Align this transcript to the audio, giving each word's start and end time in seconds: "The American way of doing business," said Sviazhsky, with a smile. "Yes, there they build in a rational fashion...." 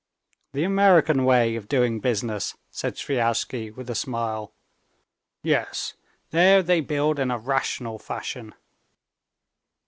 "The 0.53 0.63
American 0.63 1.25
way 1.25 1.55
of 1.55 1.67
doing 1.67 1.99
business," 1.99 2.57
said 2.71 2.95
Sviazhsky, 2.95 3.69
with 3.69 3.87
a 3.87 3.93
smile. 3.93 4.51
"Yes, 5.43 5.93
there 6.31 6.63
they 6.63 6.81
build 6.81 7.19
in 7.19 7.29
a 7.29 7.37
rational 7.37 7.99
fashion...." 7.99 8.55